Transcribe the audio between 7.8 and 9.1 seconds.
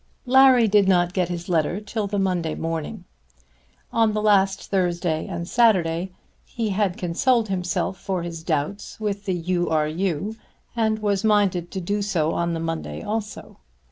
for his doubts